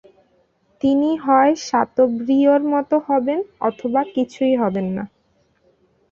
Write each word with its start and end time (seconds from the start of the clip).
তিনি 0.81 1.09
হয় 1.17 1.51
শাতোব্রিয়ঁর 1.67 2.61
মতো 2.73 2.95
হবেন 3.07 3.39
অথবা 3.61 4.01
কিছুই 4.15 4.53
হবেন 4.61 4.87
না। 4.97 5.03